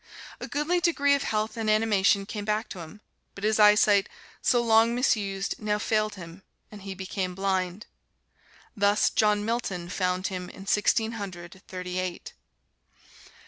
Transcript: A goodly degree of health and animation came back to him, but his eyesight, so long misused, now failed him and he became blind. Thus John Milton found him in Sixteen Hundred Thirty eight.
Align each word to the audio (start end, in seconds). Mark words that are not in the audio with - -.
A 0.39 0.47
goodly 0.47 0.79
degree 0.79 1.13
of 1.13 1.21
health 1.21 1.55
and 1.55 1.69
animation 1.69 2.25
came 2.25 2.43
back 2.43 2.69
to 2.69 2.79
him, 2.79 3.01
but 3.35 3.43
his 3.43 3.59
eyesight, 3.59 4.09
so 4.41 4.59
long 4.59 4.95
misused, 4.95 5.53
now 5.59 5.77
failed 5.77 6.15
him 6.15 6.41
and 6.71 6.81
he 6.81 6.95
became 6.95 7.35
blind. 7.35 7.85
Thus 8.75 9.11
John 9.11 9.45
Milton 9.45 9.89
found 9.89 10.25
him 10.25 10.49
in 10.49 10.65
Sixteen 10.65 11.11
Hundred 11.21 11.61
Thirty 11.67 11.99
eight. 11.99 12.33